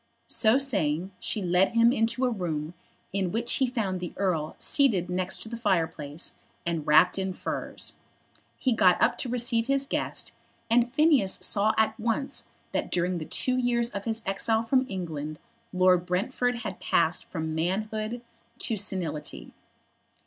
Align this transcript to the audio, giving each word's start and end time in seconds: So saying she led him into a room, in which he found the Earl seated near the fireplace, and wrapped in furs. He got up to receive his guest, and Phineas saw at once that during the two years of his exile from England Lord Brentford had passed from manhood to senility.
So 0.25 0.57
saying 0.57 1.11
she 1.19 1.43
led 1.43 1.73
him 1.73 1.93
into 1.93 2.25
a 2.25 2.31
room, 2.31 2.73
in 3.13 3.31
which 3.31 3.57
he 3.57 3.67
found 3.67 3.99
the 3.99 4.13
Earl 4.17 4.55
seated 4.57 5.11
near 5.11 5.25
the 5.45 5.55
fireplace, 5.55 6.33
and 6.65 6.87
wrapped 6.87 7.19
in 7.19 7.33
furs. 7.33 7.97
He 8.57 8.71
got 8.71 8.99
up 8.99 9.15
to 9.19 9.29
receive 9.29 9.67
his 9.67 9.85
guest, 9.85 10.31
and 10.71 10.91
Phineas 10.91 11.33
saw 11.45 11.75
at 11.77 11.99
once 11.99 12.45
that 12.71 12.89
during 12.91 13.19
the 13.19 13.25
two 13.25 13.57
years 13.57 13.91
of 13.91 14.05
his 14.05 14.23
exile 14.25 14.63
from 14.63 14.87
England 14.89 15.37
Lord 15.71 16.07
Brentford 16.07 16.61
had 16.61 16.79
passed 16.81 17.25
from 17.25 17.53
manhood 17.53 18.23
to 18.57 18.75
senility. 18.75 19.53